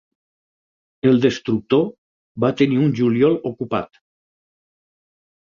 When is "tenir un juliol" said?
2.63-3.37